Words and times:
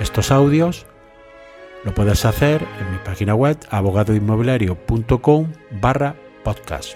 estos 0.00 0.30
audios, 0.30 0.86
lo 1.84 1.92
puedes 1.92 2.24
hacer 2.24 2.62
en 2.80 2.92
mi 2.92 2.98
página 3.04 3.34
web 3.34 3.56
abogadoinmobiliario.com 3.70 5.52
barra 5.80 6.14
podcast. 6.44 6.94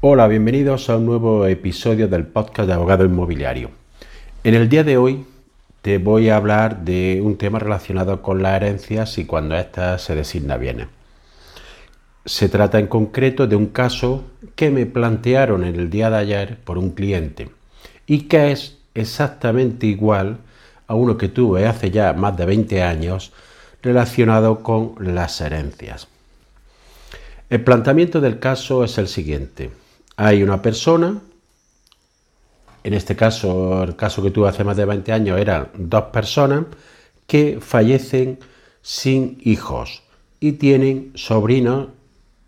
Hola, 0.00 0.28
bienvenidos 0.28 0.88
a 0.88 0.96
un 0.96 1.06
nuevo 1.06 1.46
episodio 1.46 2.08
del 2.08 2.26
podcast 2.26 2.68
de 2.68 2.74
Abogado 2.74 3.04
Inmobiliario. 3.04 3.70
En 4.44 4.54
el 4.54 4.68
día 4.68 4.82
de 4.82 4.96
hoy 4.96 5.26
te 5.82 5.98
voy 5.98 6.30
a 6.30 6.36
hablar 6.36 6.84
de 6.84 7.20
un 7.22 7.36
tema 7.36 7.58
relacionado 7.58 8.22
con 8.22 8.42
las 8.42 8.54
herencias 8.56 9.18
y 9.18 9.26
cuando 9.26 9.56
ésta 9.56 9.98
se 9.98 10.14
designa 10.14 10.56
bienes. 10.56 10.88
Se 12.24 12.48
trata 12.48 12.78
en 12.78 12.86
concreto 12.86 13.46
de 13.46 13.56
un 13.56 13.66
caso 13.66 14.24
que 14.54 14.70
me 14.70 14.86
plantearon 14.86 15.64
en 15.64 15.74
el 15.74 15.90
día 15.90 16.08
de 16.10 16.16
ayer 16.16 16.58
por 16.64 16.78
un 16.78 16.90
cliente 16.90 17.50
y 18.06 18.22
que 18.22 18.52
es 18.52 18.77
exactamente 19.00 19.86
igual 19.86 20.38
a 20.86 20.94
uno 20.94 21.16
que 21.16 21.28
tuve 21.28 21.66
hace 21.66 21.90
ya 21.90 22.12
más 22.12 22.36
de 22.36 22.46
20 22.46 22.82
años 22.82 23.32
relacionado 23.82 24.62
con 24.62 24.94
las 25.00 25.40
herencias. 25.40 26.08
El 27.50 27.62
planteamiento 27.62 28.20
del 28.20 28.38
caso 28.38 28.84
es 28.84 28.98
el 28.98 29.08
siguiente. 29.08 29.70
Hay 30.16 30.42
una 30.42 30.60
persona, 30.60 31.18
en 32.84 32.94
este 32.94 33.16
caso, 33.16 33.82
el 33.84 33.96
caso 33.96 34.22
que 34.22 34.30
tuve 34.30 34.48
hace 34.48 34.64
más 34.64 34.76
de 34.76 34.84
20 34.84 35.12
años 35.12 35.38
eran 35.38 35.68
dos 35.74 36.04
personas 36.04 36.64
que 37.26 37.58
fallecen 37.60 38.38
sin 38.82 39.38
hijos 39.44 40.02
y 40.40 40.52
tienen 40.52 41.12
sobrinos, 41.14 41.88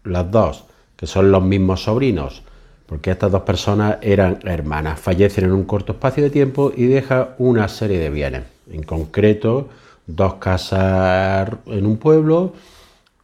las 0.05 0.31
dos, 0.31 0.65
que 0.97 1.07
son 1.07 1.31
los 1.31 1.43
mismos 1.43 1.85
sobrinos, 1.85 2.43
porque 2.91 3.13
estas 3.13 3.31
dos 3.31 3.43
personas 3.43 3.99
eran 4.03 4.41
hermanas, 4.43 4.99
fallecen 4.99 5.45
en 5.45 5.53
un 5.53 5.63
corto 5.63 5.93
espacio 5.93 6.25
de 6.25 6.31
tiempo 6.31 6.73
y 6.77 6.87
deja 6.87 7.37
una 7.39 7.69
serie 7.69 8.01
de 8.01 8.11
bienes, 8.11 8.43
en 8.69 8.83
concreto 8.83 9.69
dos 10.09 10.35
casas 10.35 11.51
en 11.67 11.87
un 11.87 11.99
pueblo 11.99 12.53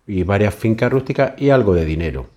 y 0.07 0.23
varias 0.23 0.55
fincas 0.55 0.93
rústicas 0.93 1.33
y 1.37 1.51
algo 1.51 1.75
de 1.75 1.85
dinero. 1.85 2.29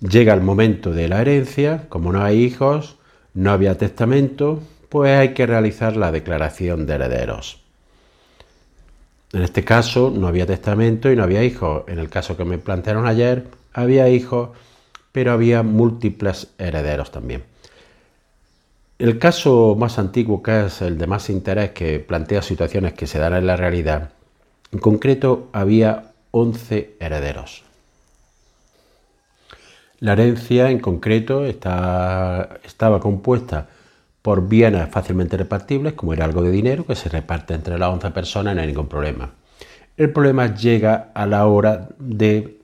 Llega 0.00 0.34
el 0.34 0.40
momento 0.40 0.90
de 0.90 1.06
la 1.06 1.20
herencia, 1.20 1.84
como 1.88 2.12
no 2.12 2.24
hay 2.24 2.42
hijos, 2.42 2.96
no 3.32 3.52
había 3.52 3.78
testamento, 3.78 4.60
pues 4.88 5.16
hay 5.16 5.32
que 5.32 5.46
realizar 5.46 5.96
la 5.96 6.10
declaración 6.10 6.86
de 6.86 6.94
herederos. 6.94 7.60
En 9.32 9.42
este 9.42 9.62
caso 9.62 10.12
no 10.12 10.26
había 10.26 10.44
testamento 10.44 11.08
y 11.12 11.14
no 11.14 11.22
había 11.22 11.44
hijos. 11.44 11.84
En 11.86 12.00
el 12.00 12.08
caso 12.08 12.36
que 12.36 12.44
me 12.44 12.58
plantearon 12.58 13.06
ayer, 13.06 13.44
había 13.72 14.08
hijos, 14.08 14.50
pero 15.16 15.32
había 15.32 15.62
múltiples 15.62 16.48
herederos 16.58 17.10
también. 17.10 17.42
El 18.98 19.18
caso 19.18 19.74
más 19.74 19.98
antiguo, 19.98 20.42
que 20.42 20.66
es 20.66 20.82
el 20.82 20.98
de 20.98 21.06
más 21.06 21.30
interés, 21.30 21.70
que 21.70 22.00
plantea 22.00 22.42
situaciones 22.42 22.92
que 22.92 23.06
se 23.06 23.18
dan 23.18 23.32
en 23.32 23.46
la 23.46 23.56
realidad, 23.56 24.10
en 24.72 24.78
concreto 24.78 25.48
había 25.54 26.12
11 26.32 26.96
herederos. 27.00 27.64
La 30.00 30.12
herencia 30.12 30.70
en 30.70 30.80
concreto 30.80 31.46
estaba 31.46 33.00
compuesta 33.00 33.68
por 34.20 34.46
bienes 34.46 34.86
fácilmente 34.90 35.38
repartibles, 35.38 35.94
como 35.94 36.12
era 36.12 36.26
algo 36.26 36.42
de 36.42 36.50
dinero, 36.50 36.84
que 36.84 36.94
se 36.94 37.08
reparte 37.08 37.54
entre 37.54 37.78
las 37.78 37.88
11 37.88 38.10
personas, 38.10 38.54
no 38.54 38.60
hay 38.60 38.66
ningún 38.66 38.88
problema. 38.88 39.30
El 39.96 40.12
problema 40.12 40.54
llega 40.54 41.08
a 41.14 41.24
la 41.24 41.46
hora 41.46 41.88
de 41.98 42.56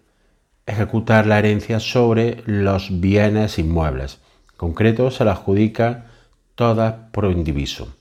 ejecutar 0.66 1.26
la 1.26 1.38
herencia 1.38 1.80
sobre 1.80 2.42
los 2.46 3.00
bienes 3.00 3.58
inmuebles. 3.58 4.18
En 4.52 4.56
concreto, 4.56 5.10
se 5.10 5.24
la 5.24 5.32
adjudica 5.32 6.06
todas 6.54 6.94
por 7.12 7.24
indiviso. 7.26 7.94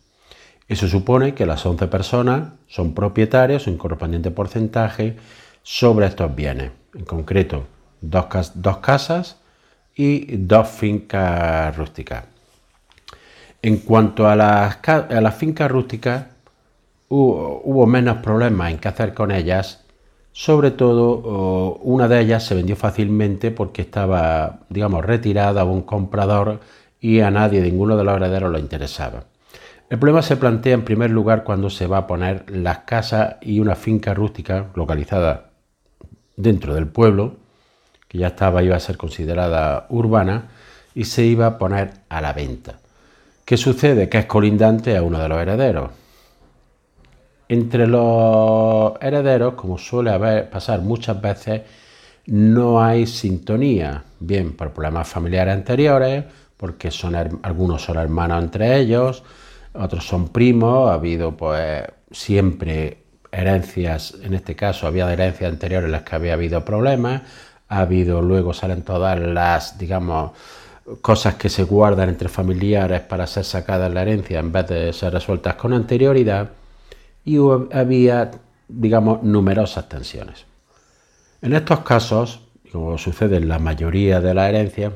Eso 0.68 0.88
supone 0.88 1.34
que 1.34 1.46
las 1.46 1.66
11 1.66 1.88
personas 1.88 2.54
son 2.68 2.94
propietarios 2.94 3.68
en 3.68 3.78
correspondiente 3.78 4.32
porcentaje 4.32 5.18
sobre 5.64 6.08
estos 6.08 6.34
bienes. 6.34 6.72
En 6.96 7.04
concreto, 7.04 7.68
dos, 8.00 8.28
casas 8.78 9.38
y 9.96 10.38
dos 10.38 10.68
fincas 10.70 11.76
rústicas. 11.76 12.24
En 13.62 13.78
cuanto 13.78 14.28
a 14.28 14.36
las, 14.36 15.36
fincas 15.36 15.70
rústicas, 15.70 16.26
hubo, 17.10 17.86
menos 17.86 18.18
problemas 18.18 18.72
en 18.72 18.80
qué 18.80 18.88
hacer 18.88 19.14
con 19.14 19.32
ellas. 19.32 19.84
Sobre 20.34 20.72
todo, 20.72 21.76
una 21.84 22.08
de 22.08 22.22
ellas 22.22 22.46
se 22.46 22.56
vendió 22.56 22.76
fácilmente 22.76 23.52
porque 23.52 23.82
estaba, 23.82 24.60
digamos, 24.70 25.06
retirada 25.06 25.62
a 25.62 25.66
un 25.66 25.82
comprador 25.82 26.60
y 27.00 27.20
a 27.20 27.32
nadie, 27.32 27.62
ninguno 27.62 27.98
de 27.98 28.04
los 28.04 28.16
herederos, 28.16 28.52
lo 28.52 28.60
interesaba. 28.60 29.26
El 29.90 30.00
problema 30.00 30.22
se 30.22 30.38
plantea 30.38 30.74
en 30.74 30.86
primer 30.86 31.12
lugar 31.12 31.44
cuando 31.44 31.70
se 31.70 31.86
va 31.86 31.98
a 31.98 32.08
poner 32.08 32.50
las 32.50 32.80
casas 32.80 33.36
y 33.42 33.60
una 33.60 33.76
finca 33.76 34.14
rústica 34.14 34.68
localizada 34.74 35.50
dentro 36.38 36.74
del 36.74 36.88
pueblo 36.88 37.36
que 38.08 38.18
ya 38.18 38.28
estaba, 38.28 38.62
iba 38.62 38.76
a 38.76 38.80
ser 38.80 38.98
considerada 38.98 39.86
urbana, 39.90 40.50
y 40.94 41.06
se 41.06 41.24
iba 41.24 41.46
a 41.46 41.58
poner 41.58 41.92
a 42.10 42.20
la 42.20 42.34
venta. 42.34 42.80
¿Qué 43.46 43.56
sucede? 43.56 44.10
Que 44.10 44.18
es 44.18 44.26
colindante 44.26 44.98
a 44.98 45.02
uno 45.04 45.18
de 45.18 45.30
los 45.30 45.40
herederos. 45.40 45.92
Entre 47.52 47.86
los 47.86 48.94
herederos, 49.02 49.56
como 49.56 49.78
suele 49.78 50.44
pasar 50.44 50.80
muchas 50.80 51.20
veces, 51.20 51.62
no 52.28 52.82
hay 52.82 53.06
sintonía, 53.06 54.06
bien 54.22 54.54
por 54.54 54.72
problemas 54.72 55.10
familiares 55.10 55.56
anteriores, 55.56 56.24
porque 56.56 56.90
algunos 57.44 57.82
son 57.82 57.98
hermanos 57.98 58.42
entre 58.42 58.78
ellos, 58.78 59.26
otros 59.74 60.08
son 60.08 60.30
primos, 60.30 60.92
ha 60.92 60.94
habido 60.94 61.36
pues 61.36 61.84
siempre 62.10 63.00
herencias, 63.34 64.16
en 64.24 64.34
este 64.34 64.56
caso 64.56 64.88
había 64.88 65.12
herencias 65.12 65.52
anteriores 65.52 65.88
en 65.88 65.92
las 65.92 66.04
que 66.04 66.16
había 66.16 66.36
habido 66.36 66.64
problemas, 66.64 67.24
ha 67.68 67.80
habido, 67.80 68.22
luego 68.22 68.54
salen 68.54 68.84
todas 68.84 69.20
las, 69.20 69.78
digamos, 69.78 70.32
cosas 71.02 71.36
que 71.36 71.50
se 71.50 71.64
guardan 71.64 72.08
entre 72.08 72.30
familiares 72.30 73.02
para 73.02 73.28
ser 73.28 73.44
sacadas 73.44 73.94
la 73.94 74.04
herencia 74.04 74.40
en 74.40 74.54
vez 74.54 74.70
de 74.70 74.94
ser 74.94 75.12
resueltas 75.12 75.56
con 75.56 75.74
anterioridad 75.74 76.61
y 77.24 77.38
había, 77.72 78.32
digamos, 78.68 79.24
numerosas 79.24 79.88
tensiones. 79.90 80.46
En 81.42 81.54
estos 81.54 81.80
casos, 81.80 82.42
como 82.72 82.98
sucede 82.98 83.38
en 83.38 83.48
la 83.48 83.60
mayoría 83.60 84.22
de 84.22 84.34
la 84.34 84.50
herencia, 84.50 84.94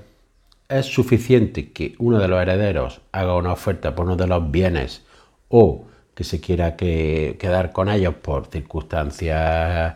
es 0.69 0.86
suficiente 0.86 1.72
que 1.72 1.96
uno 2.00 2.19
de 2.19 2.28
los 2.28 2.41
herederos 2.41 3.02
haga 3.12 3.36
una 3.36 3.53
oferta 3.53 3.96
por 3.96 4.06
uno 4.06 4.16
de 4.16 4.28
los 4.28 4.50
bienes 4.52 5.03
o 5.50 5.86
que 6.13 6.24
se 6.24 6.40
quiera 6.40 6.75
quedar 6.75 7.72
con 7.72 7.90
ellos 7.90 8.16
por 8.16 8.47
circunstancias 8.47 9.96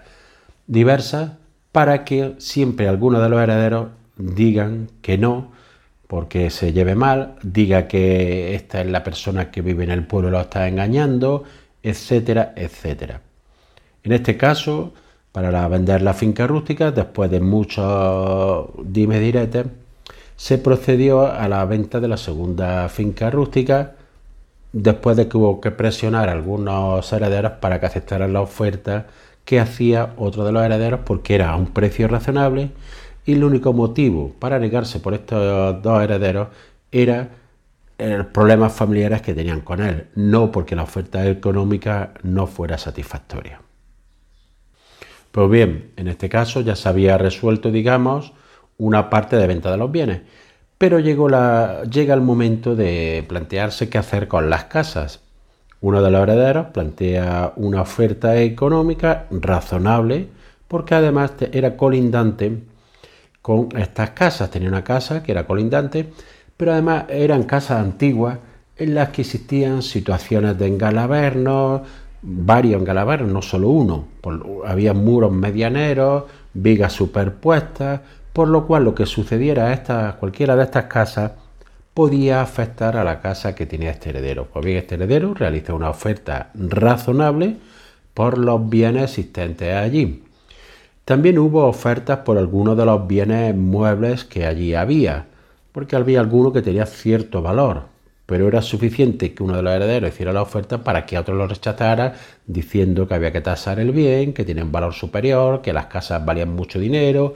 diversas 0.67 1.31
para 1.71 2.03
que 2.03 2.35
siempre 2.39 2.87
alguno 2.87 3.19
de 3.21 3.29
los 3.29 3.41
herederos 3.41 3.87
digan 4.17 4.89
que 5.01 5.17
no, 5.17 5.51
porque 6.07 6.49
se 6.49 6.73
lleve 6.73 6.95
mal, 6.95 7.35
diga 7.41 7.87
que 7.87 8.55
esta 8.55 8.81
es 8.81 8.87
la 8.87 9.03
persona 9.03 9.51
que 9.51 9.61
vive 9.61 9.83
en 9.83 9.91
el 9.91 10.05
pueblo 10.05 10.29
y 10.29 10.31
lo 10.31 10.41
está 10.41 10.67
engañando, 10.67 11.43
etcétera, 11.89 12.53
etcétera. 12.55 13.21
En 14.03 14.11
este 14.13 14.37
caso, 14.37 14.93
para 15.31 15.67
vender 15.67 16.01
la 16.01 16.13
finca 16.13 16.47
rústica, 16.47 16.91
después 16.91 17.29
de 17.31 17.39
muchos 17.39 18.69
dime 18.83 19.19
diretes, 19.19 19.65
se 20.35 20.57
procedió 20.57 21.27
a 21.27 21.47
la 21.49 21.65
venta 21.65 21.99
de 21.99 22.07
la 22.07 22.17
segunda 22.17 22.87
finca 22.89 23.29
rústica, 23.29 23.95
después 24.71 25.17
de 25.17 25.27
que 25.27 25.37
hubo 25.37 25.59
que 25.61 25.71
presionar 25.71 26.29
a 26.29 26.33
algunos 26.33 27.11
herederos 27.11 27.53
para 27.59 27.79
que 27.79 27.87
aceptaran 27.87 28.33
la 28.33 28.41
oferta 28.41 29.07
que 29.45 29.59
hacía 29.59 30.13
otro 30.17 30.45
de 30.45 30.51
los 30.51 30.63
herederos 30.63 31.01
porque 31.05 31.35
era 31.35 31.51
a 31.51 31.55
un 31.55 31.67
precio 31.67 32.07
razonable 32.07 32.69
y 33.25 33.33
el 33.33 33.43
único 33.43 33.73
motivo 33.73 34.31
para 34.39 34.59
negarse 34.59 34.99
por 34.99 35.13
estos 35.13 35.81
dos 35.81 36.03
herederos 36.03 36.49
era 36.91 37.29
problemas 38.31 38.73
familiares 38.73 39.21
que 39.21 39.33
tenían 39.33 39.61
con 39.61 39.81
él, 39.81 40.07
no 40.15 40.51
porque 40.51 40.75
la 40.75 40.83
oferta 40.83 41.27
económica 41.27 42.13
no 42.23 42.47
fuera 42.47 42.77
satisfactoria. 42.77 43.61
Pues 45.31 45.49
bien, 45.49 45.91
en 45.95 46.07
este 46.07 46.29
caso 46.29 46.61
ya 46.61 46.75
se 46.75 46.89
había 46.89 47.17
resuelto, 47.17 47.71
digamos, 47.71 48.33
una 48.77 49.09
parte 49.09 49.35
de 49.35 49.47
venta 49.47 49.69
de 49.69 49.77
los 49.77 49.91
bienes, 49.91 50.21
pero 50.77 50.99
llegó 50.99 51.29
la, 51.29 51.83
llega 51.83 52.13
el 52.13 52.21
momento 52.21 52.75
de 52.75 53.25
plantearse 53.27 53.89
qué 53.89 53.97
hacer 53.97 54.27
con 54.27 54.49
las 54.49 54.65
casas 54.65 55.21
Uno 55.81 56.01
de 56.01 56.11
los 56.11 56.21
herederos 56.23 56.67
plantea 56.73 57.53
una 57.57 57.81
oferta 57.81 58.37
económica 58.41 59.27
razonable 59.31 60.27
porque 60.67 60.95
además 60.95 61.33
era 61.51 61.77
colindante 61.77 62.63
con 63.41 63.69
estas 63.77 64.11
casas. 64.11 64.51
Tenía 64.51 64.69
una 64.69 64.83
casa 64.83 65.23
que 65.23 65.31
era 65.31 65.47
colindante, 65.47 66.11
pero 66.59 66.73
además 66.73 67.05
eran 67.07 67.43
casas 67.43 67.79
antiguas 67.79 68.37
en 68.75 68.93
las 68.93 69.09
que 69.09 69.21
existían 69.21 69.81
situaciones 69.81 70.57
de 70.57 70.67
engalavernos, 70.67 71.83
varios 72.21 72.81
engalavernos, 72.81 73.31
no 73.31 73.41
solo 73.41 73.69
uno. 73.69 74.07
había 74.65 74.93
muros 74.93 75.31
medianeros, 75.31 76.25
vigas 76.53 76.91
superpuestas, 76.91 78.01
por 78.33 78.49
lo 78.49 78.67
cual 78.67 78.83
lo 78.83 78.93
que 78.93 79.05
sucediera 79.05 79.67
a 79.67 79.73
esta, 79.73 80.17
cualquiera 80.19 80.57
de 80.57 80.65
estas 80.65 80.87
casas 80.87 81.31
podía 81.93 82.41
afectar 82.41 82.97
a 82.97 83.05
la 83.05 83.21
casa 83.21 83.55
que 83.55 83.65
tenía 83.65 83.91
este 83.91 84.09
heredero. 84.09 84.49
Pues 84.51 84.65
bien, 84.65 84.79
este 84.79 84.95
heredero 84.95 85.33
realizó 85.33 85.77
una 85.77 85.89
oferta 85.89 86.49
razonable 86.55 87.55
por 88.13 88.37
los 88.37 88.67
bienes 88.67 89.03
existentes 89.03 89.73
allí. 89.73 90.23
También 91.05 91.39
hubo 91.39 91.63
ofertas 91.63 92.19
por 92.19 92.37
algunos 92.37 92.75
de 92.75 92.83
los 92.83 93.07
bienes 93.07 93.55
muebles 93.55 94.25
que 94.25 94.45
allí 94.45 94.75
había, 94.75 95.27
porque 95.79 95.95
había 95.95 96.19
alguno 96.19 96.51
que 96.51 96.61
tenía 96.61 96.85
cierto 96.85 97.41
valor, 97.41 97.83
pero 98.25 98.49
era 98.49 98.61
suficiente 98.61 99.33
que 99.33 99.43
uno 99.43 99.55
de 99.55 99.61
los 99.61 99.71
herederos 99.71 100.09
hiciera 100.09 100.33
la 100.33 100.41
oferta 100.41 100.83
para 100.83 101.05
que 101.05 101.17
otro 101.17 101.35
lo 101.35 101.47
rechazara 101.47 102.15
diciendo 102.45 103.07
que 103.07 103.13
había 103.13 103.31
que 103.31 103.39
tasar 103.39 103.79
el 103.79 103.93
bien, 103.93 104.33
que 104.33 104.43
tiene 104.43 104.61
un 104.61 104.73
valor 104.73 104.93
superior, 104.93 105.61
que 105.61 105.71
las 105.71 105.85
casas 105.85 106.25
valían 106.25 106.53
mucho 106.53 106.79
dinero, 106.81 107.33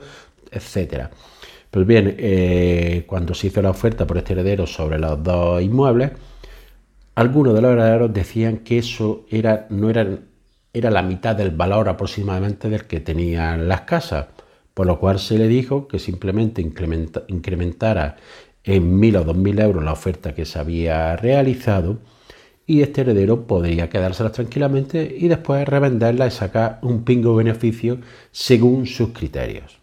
etc. 0.50 1.06
Pues 1.70 1.86
bien, 1.86 2.16
eh, 2.18 3.04
cuando 3.06 3.32
se 3.32 3.46
hizo 3.46 3.62
la 3.62 3.70
oferta 3.70 4.06
por 4.06 4.18
este 4.18 4.34
heredero 4.34 4.66
sobre 4.66 4.98
los 4.98 5.22
dos 5.22 5.62
inmuebles, 5.62 6.10
algunos 7.14 7.54
de 7.54 7.62
los 7.62 7.72
herederos 7.72 8.12
decían 8.12 8.58
que 8.58 8.76
eso 8.76 9.24
era, 9.30 9.66
no 9.70 9.88
era, 9.88 10.06
era 10.74 10.90
la 10.90 11.00
mitad 11.00 11.34
del 11.34 11.50
valor 11.50 11.88
aproximadamente 11.88 12.68
del 12.68 12.84
que 12.84 13.00
tenían 13.00 13.68
las 13.68 13.80
casas, 13.82 14.26
por 14.74 14.86
lo 14.86 14.98
cual 14.98 15.18
se 15.18 15.38
le 15.38 15.48
dijo 15.48 15.88
que 15.88 15.98
simplemente 15.98 16.60
incrementara 17.28 18.16
en 18.64 18.98
mil 18.98 19.16
o 19.16 19.24
dos 19.24 19.36
mil 19.36 19.58
euros 19.60 19.84
la 19.84 19.92
oferta 19.92 20.34
que 20.34 20.44
se 20.44 20.58
había 20.58 21.16
realizado 21.16 21.98
y 22.66 22.82
este 22.82 23.02
heredero 23.02 23.46
podría 23.46 23.90
quedárselas 23.90 24.32
tranquilamente 24.32 25.14
y 25.18 25.28
después 25.28 25.68
revenderla 25.68 26.26
y 26.26 26.30
sacar 26.30 26.78
un 26.82 27.04
pingo 27.04 27.36
beneficio 27.36 27.98
según 28.32 28.86
sus 28.86 29.10
criterios. 29.10 29.78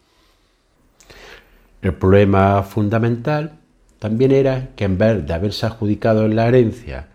El 1.81 1.93
problema 1.93 2.63
fundamental 2.63 3.59
también 3.99 4.31
era 4.31 4.69
que 4.75 4.85
en 4.85 4.97
vez 4.97 5.25
de 5.25 5.33
haberse 5.33 5.67
adjudicado 5.67 6.25
en 6.25 6.35
la 6.35 6.47
herencia 6.47 7.07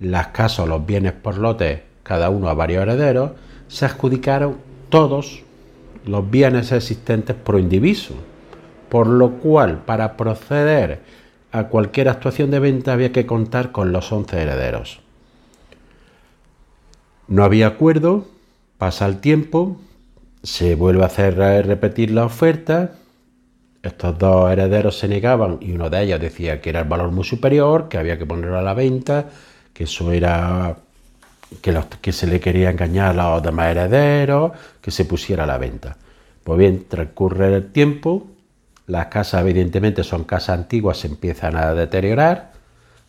las 0.00 0.28
casas 0.28 0.60
o 0.60 0.66
los 0.66 0.84
bienes 0.84 1.12
por 1.12 1.38
lotes, 1.38 1.82
cada 2.02 2.28
uno 2.28 2.48
a 2.48 2.54
varios 2.54 2.82
herederos, 2.82 3.32
se 3.68 3.84
adjudicaron 3.84 4.56
todos 4.88 5.43
los 6.06 6.30
bienes 6.30 6.72
existentes 6.72 7.36
por 7.36 7.58
indiviso, 7.58 8.14
por 8.88 9.06
lo 9.06 9.32
cual 9.38 9.78
para 9.84 10.16
proceder 10.16 11.00
a 11.52 11.68
cualquier 11.68 12.08
actuación 12.08 12.50
de 12.50 12.58
venta 12.58 12.92
había 12.92 13.12
que 13.12 13.26
contar 13.26 13.72
con 13.72 13.92
los 13.92 14.10
11 14.10 14.42
herederos. 14.42 15.00
No 17.28 17.44
había 17.44 17.68
acuerdo, 17.68 18.26
pasa 18.76 19.06
el 19.06 19.20
tiempo, 19.20 19.76
se 20.42 20.74
vuelve 20.74 21.04
a 21.04 21.06
hacer 21.06 21.36
repetir 21.66 22.10
la 22.10 22.26
oferta, 22.26 22.96
estos 23.82 24.18
dos 24.18 24.50
herederos 24.50 24.98
se 24.98 25.08
negaban 25.08 25.58
y 25.60 25.72
uno 25.72 25.90
de 25.90 26.02
ellos 26.02 26.20
decía 26.20 26.60
que 26.60 26.70
era 26.70 26.80
el 26.80 26.88
valor 26.88 27.10
muy 27.10 27.24
superior, 27.24 27.88
que 27.88 27.98
había 27.98 28.18
que 28.18 28.26
ponerlo 28.26 28.58
a 28.58 28.62
la 28.62 28.74
venta, 28.74 29.26
que 29.72 29.84
eso 29.84 30.10
era 30.12 30.76
que, 31.60 32.12
se 32.12 32.26
le 32.26 32.40
quería 32.40 32.70
engañar 32.70 33.18
a 33.18 33.34
los 33.34 33.42
demás 33.42 33.68
herederos, 33.68 34.52
que 34.80 34.90
se 34.90 35.04
pusiera 35.04 35.44
a 35.44 35.46
la 35.46 35.58
venta. 35.58 35.96
Pues 36.42 36.58
bien, 36.58 36.84
transcurre 36.88 37.54
el 37.54 37.72
tiempo, 37.72 38.26
las 38.86 39.06
casas 39.06 39.42
evidentemente 39.42 40.04
son 40.04 40.24
casas 40.24 40.58
antiguas, 40.58 40.98
se 40.98 41.08
empiezan 41.08 41.56
a 41.56 41.74
deteriorar, 41.74 42.52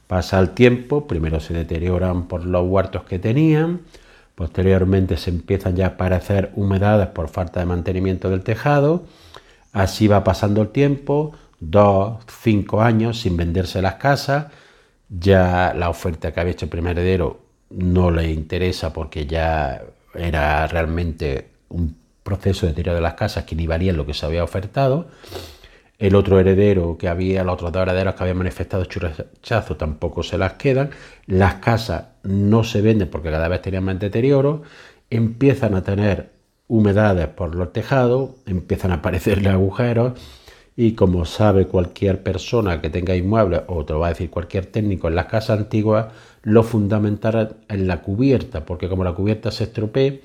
pasa 0.08 0.40
el 0.40 0.52
tiempo, 0.52 1.08
primero 1.08 1.40
se 1.40 1.54
deterioran 1.54 2.28
por 2.28 2.46
los 2.46 2.66
huertos 2.68 3.04
que 3.04 3.20
tenían, 3.20 3.82
posteriormente 4.36 5.18
se 5.18 5.32
empiezan 5.32 5.76
ya 5.76 5.86
a 5.86 5.90
aparecer 5.90 6.52
humedades 6.56 7.08
por 7.08 7.30
falta 7.30 7.60
de 7.60 7.66
mantenimiento 7.66 8.30
del 8.30 8.44
tejado, 8.44 9.06
Así 9.76 10.08
va 10.08 10.24
pasando 10.24 10.62
el 10.62 10.70
tiempo, 10.70 11.34
dos, 11.60 12.24
cinco 12.42 12.82
años 12.82 13.20
sin 13.20 13.36
venderse 13.36 13.82
las 13.82 13.96
casas, 13.96 14.46
ya 15.10 15.74
la 15.76 15.90
oferta 15.90 16.32
que 16.32 16.40
había 16.40 16.54
hecho 16.54 16.64
el 16.64 16.70
primer 16.70 16.98
heredero 16.98 17.42
no 17.70 18.12
le 18.12 18.32
interesa 18.32 18.94
porque 18.94 19.26
ya 19.26 19.82
era 20.14 20.68
realmente 20.68 21.50
un 21.70 21.96
proceso 22.24 22.66
de 22.66 22.74
tiro 22.74 22.94
de 22.94 23.02
las 23.02 23.14
casas 23.14 23.44
que 23.46 23.56
ni 23.56 23.68
valía 23.68 23.94
lo 23.94 24.06
que 24.06 24.14
se 24.14 24.26
había 24.26 24.44
ofertado. 24.44 25.08
El 25.98 26.16
otro 26.16 26.40
heredero 26.40 26.98
que 26.98 27.08
había, 27.08 27.44
los 27.44 27.54
otros 27.54 27.72
dos 27.72 27.84
herederos 27.84 28.16
que 28.16 28.24
habían 28.24 28.38
manifestado 28.38 28.84
churechazo 28.86 29.78
tampoco 29.78 30.24
se 30.24 30.38
las 30.38 30.54
quedan. 30.54 30.90
Las 31.26 31.56
casas 31.56 32.06
no 32.24 32.64
se 32.64 32.82
venden 32.82 33.10
porque 33.10 33.32
cada 33.32 33.48
vez 33.48 33.62
tenían 33.62 33.86
más 33.86 34.00
deterioro. 34.00 34.64
Empiezan 35.10 35.76
a 35.76 35.84
tener 35.84 36.32
humedades 36.68 37.28
por 37.28 37.56
los 37.56 37.72
tejados, 37.72 38.32
empiezan 38.46 38.92
a 38.92 38.96
aparecerle 38.96 39.50
agujeros 39.50 40.20
y 40.76 40.94
como 40.94 41.26
sabe 41.26 41.68
cualquier 41.68 42.22
persona 42.24 42.82
que 42.82 42.90
tenga 42.90 43.16
inmuebles, 43.16 43.62
o 43.68 43.86
te 43.86 43.94
va 43.94 44.08
a 44.08 44.10
decir 44.10 44.30
cualquier 44.30 44.66
técnico 44.66 45.08
en 45.08 45.16
las 45.16 45.28
casas 45.28 45.60
antiguas, 45.60 46.08
lo 46.46 46.64
fundamental 46.64 47.58
es 47.68 47.80
la 47.82 48.02
cubierta, 48.02 48.66
porque 48.66 48.88
como 48.88 49.04
la 49.04 49.14
cubierta 49.14 49.52
se 49.52 49.66
estropee, 49.66 50.22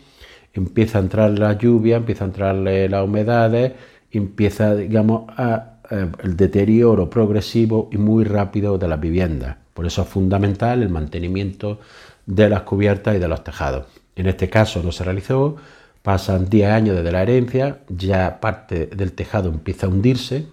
empieza 0.55 0.99
a 0.99 1.01
entrar 1.01 1.39
la 1.39 1.59
lluvia, 1.59 1.97
empieza 1.97 2.25
a 2.25 2.29
entrarle 2.29 2.89
las 2.89 3.05
humedades, 3.05 3.73
empieza, 4.13 4.77
digamos, 4.77 5.25
a, 5.37 5.79
el 6.23 6.37
deterioro 6.37 7.11
progresivo 7.11 7.89
y 7.91 7.99
muy 7.99 8.23
rápido 8.23 8.79
de 8.79 8.87
las 8.87 9.01
viviendas. 9.01 9.57
Por 9.75 9.87
eso 9.87 10.03
es 10.03 10.09
fundamental 10.09 10.83
el 10.83 10.89
mantenimiento 10.89 11.81
de 12.27 12.49
las 12.49 12.63
cubiertas 12.63 13.17
y 13.17 13.19
de 13.19 13.27
los 13.27 13.43
tejados. 13.43 13.87
En 14.15 14.29
este 14.29 14.49
caso 14.49 14.83
no 14.85 14.93
se 14.93 15.03
realizó, 15.03 15.57
Pasan 16.03 16.49
10 16.49 16.71
años 16.71 16.97
desde 16.97 17.13
la 17.13 17.23
herencia, 17.23 17.81
ya 17.89 18.41
parte 18.41 18.87
del 18.87 19.13
tejado 19.13 19.51
empieza 19.51 19.87
a 19.87 19.91
hundirse. 19.91 20.47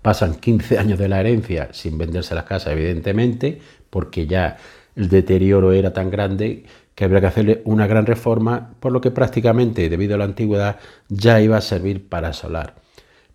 Pasan 0.00 0.36
15 0.36 0.78
años 0.78 0.98
de 0.98 1.08
la 1.08 1.20
herencia 1.20 1.70
sin 1.72 1.98
venderse 1.98 2.36
las 2.36 2.44
casas, 2.44 2.72
evidentemente, 2.72 3.60
porque 3.90 4.28
ya 4.28 4.58
el 5.00 5.08
deterioro 5.08 5.72
era 5.72 5.92
tan 5.92 6.10
grande 6.10 6.64
que 6.94 7.04
habría 7.04 7.20
que 7.20 7.26
hacerle 7.26 7.62
una 7.64 7.86
gran 7.86 8.06
reforma, 8.06 8.74
por 8.80 8.92
lo 8.92 9.00
que 9.00 9.10
prácticamente, 9.10 9.88
debido 9.88 10.14
a 10.14 10.18
la 10.18 10.24
antigüedad, 10.24 10.78
ya 11.08 11.40
iba 11.40 11.56
a 11.56 11.62
servir 11.62 12.08
para 12.08 12.32
solar. 12.32 12.76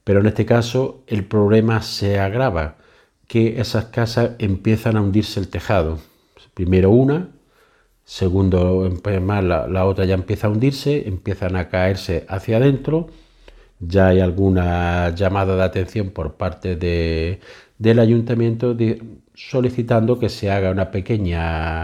Pero 0.04 0.20
en 0.22 0.28
este 0.28 0.46
caso 0.46 1.04
el 1.08 1.26
problema 1.26 1.82
se 1.82 2.20
agrava, 2.20 2.78
que 3.28 3.60
esas 3.60 3.86
casas 3.86 4.32
empiezan 4.40 4.98
a 4.98 5.02
hundirse 5.02 5.40
el 5.40 5.50
tejado. 5.50 6.00
Primero 6.54 6.92
una, 6.92 7.30
Segundo, 8.06 8.88
más 9.22 9.44
la, 9.44 9.86
otra 9.86 10.06
ya 10.06 10.14
empieza 10.14 10.48
a 10.48 10.52
hundirse, 10.52 11.08
empiezan 11.08 11.56
a 11.56 11.70
caerse 11.70 12.26
hacia 12.30 12.58
adentro. 12.58 13.08
Ya 13.80 14.10
hay 14.10 14.20
alguna 14.22 15.10
llamada 15.16 15.56
de 15.56 15.64
atención 15.64 16.12
por 16.12 16.36
parte 16.36 16.76
del 17.78 18.00
ayuntamiento 18.00 18.76
solicitando 19.34 20.18
que 20.18 20.30
se 20.30 20.50
haga 20.50 20.72
una 20.72 20.92
pequeña, 20.92 21.84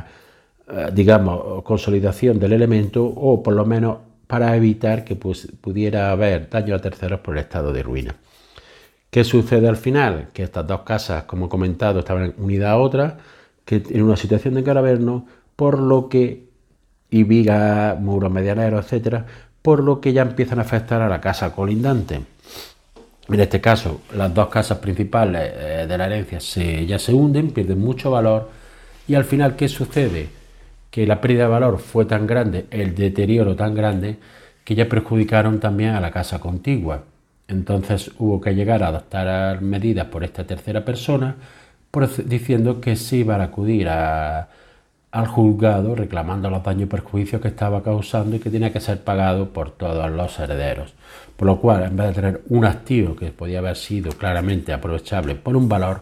eh, 0.69 0.89
digamos, 0.93 1.63
consolidación 1.63 2.39
del 2.39 2.53
elemento 2.53 3.05
o 3.05 3.43
por 3.43 3.53
lo 3.53 3.65
menos 3.65 3.97
para 4.27 4.55
evitar 4.55 5.03
que 5.03 5.15
pues, 5.15 5.49
pudiera 5.59 6.11
haber 6.11 6.49
daño 6.49 6.75
a 6.75 6.79
terceros 6.79 7.19
por 7.19 7.35
el 7.35 7.43
estado 7.43 7.73
de 7.73 7.83
ruina. 7.83 8.15
¿Qué 9.09 9.25
sucede 9.25 9.67
al 9.67 9.75
final? 9.75 10.29
Que 10.31 10.43
estas 10.43 10.65
dos 10.65 10.81
casas, 10.83 11.23
como 11.25 11.47
he 11.47 11.49
comentado, 11.49 11.99
estaban 11.99 12.33
unidas 12.37 12.69
a 12.69 12.77
otras, 12.77 13.15
que 13.65 13.83
en 13.89 14.03
una 14.03 14.15
situación 14.15 14.53
de 14.53 14.63
caraverno 14.63 15.25
por 15.57 15.79
lo 15.79 16.07
que, 16.07 16.47
y 17.09 17.23
viga, 17.23 17.97
muros 17.99 18.31
medianeros, 18.31 18.85
etcétera, 18.85 19.25
por 19.61 19.83
lo 19.83 19.99
que 19.99 20.13
ya 20.13 20.21
empiezan 20.21 20.59
a 20.59 20.61
afectar 20.61 21.01
a 21.01 21.09
la 21.09 21.19
casa 21.19 21.53
colindante. 21.53 22.21
En 23.31 23.39
este 23.39 23.61
caso, 23.61 24.01
las 24.13 24.33
dos 24.33 24.49
casas 24.49 24.79
principales 24.79 25.53
eh, 25.55 25.85
de 25.87 25.97
la 25.97 26.05
herencia 26.07 26.39
ya 26.85 26.99
se 26.99 27.13
hunden, 27.13 27.51
pierden 27.51 27.79
mucho 27.79 28.11
valor 28.11 28.49
y 29.07 29.15
al 29.15 29.23
final, 29.23 29.55
¿qué 29.55 29.69
sucede? 29.69 30.29
Que 30.89 31.07
la 31.07 31.21
pérdida 31.21 31.43
de 31.43 31.49
valor 31.49 31.79
fue 31.79 32.05
tan 32.05 32.27
grande, 32.27 32.65
el 32.71 32.93
deterioro 32.93 33.55
tan 33.55 33.73
grande, 33.73 34.17
que 34.65 34.75
ya 34.75 34.89
perjudicaron 34.89 35.59
también 35.59 35.91
a 35.91 36.01
la 36.01 36.11
casa 36.11 36.39
contigua. 36.39 37.05
Entonces 37.47 38.11
hubo 38.19 38.41
que 38.41 38.53
llegar 38.53 38.83
a 38.83 38.87
adoptar 38.87 39.61
medidas 39.61 40.07
por 40.07 40.23
esta 40.23 40.45
tercera 40.45 40.83
persona, 40.83 41.35
diciendo 42.25 42.81
que 42.81 42.95
se 42.95 43.17
iba 43.17 43.35
a 43.35 43.43
acudir 43.43 43.87
a, 43.89 44.49
al 45.11 45.27
juzgado 45.27 45.93
reclamando 45.93 46.49
los 46.49 46.63
daños 46.63 46.83
y 46.83 46.85
perjuicios 46.85 47.41
que 47.41 47.49
estaba 47.49 47.83
causando 47.83 48.35
y 48.35 48.39
que 48.39 48.49
tenía 48.49 48.71
que 48.71 48.79
ser 48.79 49.03
pagado 49.03 49.49
por 49.49 49.71
todos 49.71 50.09
los 50.09 50.39
herederos. 50.39 50.93
Por 51.35 51.47
lo 51.47 51.59
cual, 51.59 51.83
en 51.83 51.97
vez 51.97 52.07
de 52.07 52.13
tener 52.13 52.41
un 52.49 52.65
activo 52.65 53.15
que 53.15 53.31
podía 53.31 53.59
haber 53.59 53.75
sido 53.75 54.11
claramente 54.13 54.71
aprovechable 54.71 55.35
por 55.35 55.57
un 55.57 55.67
valor, 55.67 56.01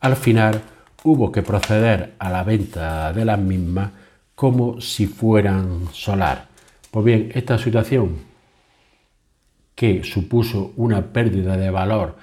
al 0.00 0.16
final 0.16 0.60
hubo 1.04 1.30
que 1.30 1.42
proceder 1.42 2.14
a 2.18 2.30
la 2.30 2.42
venta 2.42 3.12
de 3.12 3.24
las 3.24 3.38
mismas 3.38 3.90
como 4.34 4.80
si 4.80 5.06
fueran 5.06 5.88
solar. 5.92 6.48
Pues 6.90 7.04
bien, 7.04 7.30
esta 7.34 7.56
situación 7.58 8.16
que 9.74 10.02
supuso 10.04 10.72
una 10.76 11.02
pérdida 11.12 11.56
de 11.56 11.70
valor 11.70 12.16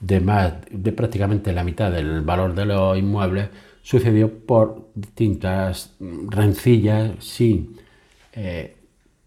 de 0.00 0.20
más 0.20 0.52
de 0.70 0.92
prácticamente 0.92 1.52
la 1.52 1.64
mitad 1.64 1.90
del 1.90 2.20
valor 2.22 2.54
de 2.54 2.66
los 2.66 2.98
inmuebles 2.98 3.48
sucedió 3.86 4.40
por 4.40 4.88
distintas 4.96 5.94
rencillas 6.00 7.12
sin 7.24 7.76
eh, 8.32 8.74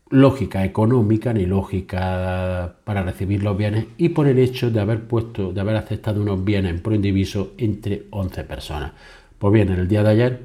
lógica 0.09 0.65
económica 0.65 1.31
ni 1.31 1.45
lógica 1.45 2.75
para 2.83 3.03
recibir 3.03 3.41
los 3.41 3.55
bienes 3.55 3.85
y 3.97 4.09
por 4.09 4.27
el 4.27 4.37
hecho 4.37 4.69
de 4.69 4.81
haber 4.81 5.07
puesto 5.07 5.53
de 5.53 5.61
haber 5.61 5.77
aceptado 5.77 6.21
unos 6.21 6.43
bienes 6.43 6.81
por 6.81 6.93
indiviso 6.93 7.53
entre 7.57 8.07
11 8.09 8.43
personas. 8.43 8.91
Pues 9.37 9.53
bien, 9.53 9.69
en 9.69 9.79
el 9.79 9.87
día 9.87 10.03
de 10.03 10.09
ayer 10.09 10.41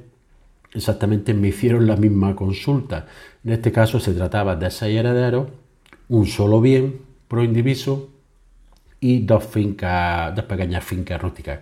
exactamente 0.72 1.34
me 1.34 1.48
hicieron 1.48 1.88
la 1.88 1.96
misma 1.96 2.36
consulta. 2.36 3.06
En 3.44 3.50
este 3.50 3.72
caso 3.72 3.98
se 3.98 4.14
trataba 4.14 4.54
de 4.54 4.70
seis 4.70 4.96
herederos, 4.96 5.48
un 6.08 6.26
solo 6.26 6.60
bien 6.60 7.00
pro 7.26 7.42
indiviso 7.42 8.10
y 9.00 9.26
dos 9.26 9.44
fincas, 9.44 10.36
dos 10.36 10.44
pequeñas 10.44 10.84
fincas 10.84 11.20
rústicas. 11.20 11.58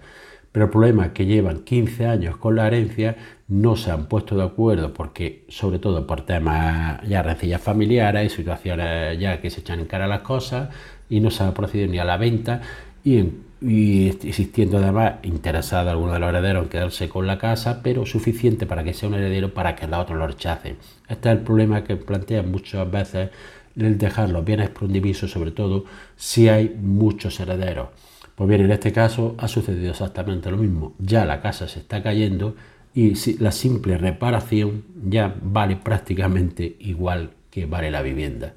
Pero 0.52 0.66
el 0.66 0.70
problema 0.70 1.06
es 1.06 1.12
que 1.12 1.24
llevan 1.24 1.60
15 1.64 2.06
años 2.06 2.36
con 2.36 2.56
la 2.56 2.66
herencia, 2.66 3.16
no 3.48 3.74
se 3.74 3.90
han 3.90 4.06
puesto 4.06 4.36
de 4.36 4.44
acuerdo 4.44 4.92
porque, 4.92 5.44
sobre 5.48 5.78
todo 5.78 6.06
por 6.06 6.26
temas 6.26 7.00
ya 7.08 7.22
rencillas 7.22 7.60
familiares 7.60 8.32
y 8.32 8.36
situaciones 8.36 9.18
ya 9.18 9.40
que 9.40 9.48
se 9.50 9.60
echan 9.60 9.80
en 9.80 9.86
cara 9.86 10.06
las 10.06 10.20
cosas 10.20 10.68
y 11.08 11.20
no 11.20 11.30
se 11.30 11.42
ha 11.42 11.54
procedido 11.54 11.90
ni 11.90 11.98
a 11.98 12.04
la 12.04 12.18
venta 12.18 12.60
y, 13.02 13.24
y 13.62 14.08
existiendo 14.08 14.76
además 14.76 15.14
interesado 15.22 15.90
alguno 15.90 16.12
de 16.12 16.18
los 16.18 16.28
herederos 16.28 16.64
en 16.64 16.68
quedarse 16.68 17.08
con 17.08 17.26
la 17.26 17.38
casa, 17.38 17.80
pero 17.82 18.04
suficiente 18.04 18.66
para 18.66 18.84
que 18.84 18.92
sea 18.92 19.08
un 19.08 19.14
heredero 19.14 19.54
para 19.54 19.74
que 19.74 19.86
los 19.86 20.00
otros 20.00 20.18
lo 20.18 20.26
rechacen. 20.26 20.76
Este 21.08 21.30
es 21.30 21.36
el 21.36 21.42
problema 21.42 21.82
que 21.82 21.96
plantean 21.96 22.50
muchas 22.50 22.90
veces 22.90 23.30
el 23.76 23.96
dejar 23.96 24.28
los 24.28 24.44
bienes 24.44 24.68
por 24.68 24.84
un 24.84 24.92
diviso, 24.92 25.26
sobre 25.28 25.50
todo 25.50 25.86
si 26.16 26.48
hay 26.48 26.76
muchos 26.78 27.40
herederos. 27.40 27.88
Pues 28.34 28.48
bien, 28.48 28.62
en 28.62 28.70
este 28.72 28.92
caso 28.92 29.34
ha 29.38 29.46
sucedido 29.48 29.90
exactamente 29.90 30.50
lo 30.50 30.56
mismo. 30.56 30.94
Ya 30.98 31.24
la 31.24 31.40
casa 31.40 31.68
se 31.68 31.80
está 31.80 32.02
cayendo 32.02 32.56
y 32.94 33.14
la 33.38 33.52
simple 33.52 33.98
reparación 33.98 34.84
ya 35.08 35.34
vale 35.42 35.76
prácticamente 35.76 36.76
igual 36.80 37.30
que 37.50 37.66
vale 37.66 37.90
la 37.90 38.02
vivienda. 38.02 38.54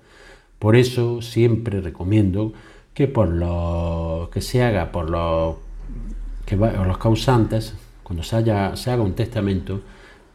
Por 0.60 0.76
eso 0.76 1.22
siempre 1.22 1.82
recomiendo 1.82 2.54
que 2.94 3.08
por 3.08 3.28
lo 3.28 4.30
que 4.32 4.42
se 4.42 4.64
haga 4.64 4.92
por 4.92 5.10
los 5.10 5.58
causantes, 6.98 7.76
cuando 8.04 8.24
se 8.24 8.38
haga 8.38 9.02
un 9.02 9.14
testamento, 9.14 9.82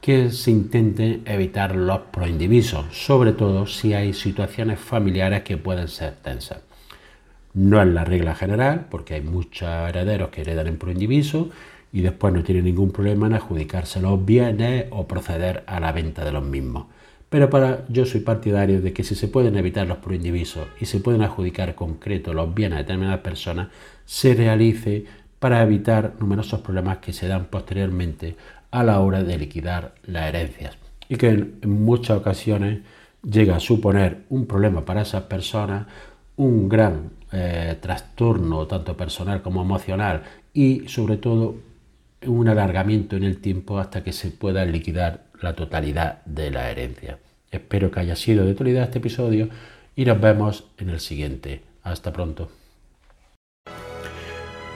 que 0.01 0.31
se 0.31 0.51
intente 0.51 1.21
evitar 1.25 1.75
los 1.77 2.01
proindivisos, 2.11 2.87
sobre 2.91 3.33
todo 3.33 3.67
si 3.67 3.95
hay 3.95 4.13
situaciones 4.13 4.79
familiares 4.79 5.43
que 5.43 5.57
pueden 5.57 5.89
ser 5.89 6.17
tensas. 6.17 6.61
No 7.55 7.81
es 7.81 7.89
la 7.89 8.05
regla 8.05 8.35
general, 8.35 8.87
porque 8.91 9.15
hay 9.15 9.23
muchos 9.23 9.69
herederos 9.69 10.31
que 10.31 10.43
heredan 10.43 10.69
en 10.69 10.79
proindiviso 10.79 11.51
y 11.93 12.03
después 12.03 12.33
no 12.33 12.45
tienen 12.45 12.65
ningún 12.65 12.93
problema 12.93 13.27
en 13.27 13.35
adjudicarse 13.35 14.01
los 14.01 14.25
bienes 14.25 14.87
o 14.91 15.09
proceder 15.09 15.65
a 15.67 15.81
la 15.81 15.93
venta 15.93 16.25
de 16.25 16.33
los 16.33 16.45
mismos. 16.45 16.87
Pero 17.29 17.49
para, 17.49 17.85
yo 17.89 18.07
soy 18.07 18.21
partidario 18.21 18.81
de 18.81 18.93
que 18.93 19.05
si 19.05 19.15
se 19.15 19.29
pueden 19.29 19.57
evitar 19.57 19.87
los 19.87 19.99
proindivisos 19.99 20.69
y 20.81 20.87
se 20.87 21.01
pueden 21.01 21.23
adjudicar 21.23 21.75
concreto 21.75 22.35
los 22.35 22.55
bienes 22.55 22.79
de 22.79 22.83
determinadas 22.85 23.21
personas, 23.21 23.69
se 24.05 24.35
realice 24.35 25.05
para 25.39 25.63
evitar 25.63 26.15
numerosos 26.21 26.61
problemas 26.61 26.99
que 26.99 27.13
se 27.13 27.29
dan 27.29 27.47
posteriormente 27.47 28.37
a 28.71 28.85
la 28.85 29.01
hora 29.01 29.23
de 29.23 29.39
liquidar 29.39 29.95
las 30.05 30.29
herencias 30.29 30.77
y 31.11 31.17
que 31.17 31.29
en, 31.29 31.59
muchas 31.65 32.17
ocasiones 32.17 32.81
llega 33.23 33.57
a 33.57 33.61
suponer 33.61 34.23
un 34.31 34.47
problema 34.47 34.85
para 34.85 35.03
esas 35.03 35.25
personas, 35.25 35.87
un 36.37 36.69
gran 36.69 37.11
eh, 37.33 37.77
trastorno 37.81 38.67
tanto 38.67 38.97
personal 38.97 39.43
como 39.43 39.63
emocional 39.63 40.23
y 40.53 40.89
sobre 40.89 41.17
todo 41.17 41.57
un 42.27 42.49
alargamiento 42.49 43.17
en 43.17 43.25
el 43.25 43.41
tiempo 43.41 43.79
hasta 43.79 44.03
que 44.03 44.13
se 44.13 44.31
pueda 44.31 44.65
liquidar 44.65 45.25
la 45.41 45.55
totalidad 45.55 46.25
de 46.25 46.51
la 46.51 46.71
herencia. 46.71 47.19
Espero 47.51 47.91
que 47.91 48.01
haya 48.01 48.17
sido 48.17 48.45
de 48.45 48.53
utilidad 48.53 48.85
este 48.85 48.99
episodio 48.99 49.49
y 49.97 50.05
nos 50.05 50.21
vemos 50.21 50.65
en 50.79 50.91
el 50.91 51.01
siguiente. 51.01 51.63
Hasta 51.83 52.13
pronto. 52.13 52.51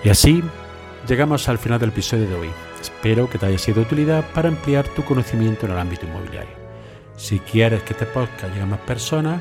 Y 0.02 0.08
así 0.08 0.42
llegamos 1.06 1.48
al 1.48 1.58
final 1.58 1.78
del 1.78 1.90
episodio 1.90 2.28
de 2.28 2.34
hoy. 2.34 2.48
Espero 2.80 3.28
que 3.28 3.38
te 3.38 3.46
haya 3.46 3.58
sido 3.58 3.76
de 3.76 3.82
utilidad 3.82 4.24
para 4.34 4.48
ampliar 4.48 4.86
tu 4.88 5.04
conocimiento 5.04 5.66
en 5.66 5.72
el 5.72 5.78
ámbito 5.78 6.06
inmobiliario. 6.06 6.54
Si 7.16 7.38
quieres 7.38 7.82
que 7.82 7.92
este 7.92 8.06
podcast 8.06 8.44
llegue 8.48 8.62
a 8.62 8.66
más 8.66 8.80
personas, 8.80 9.40